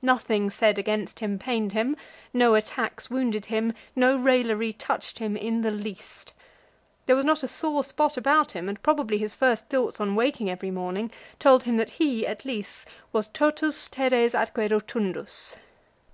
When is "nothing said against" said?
0.00-1.20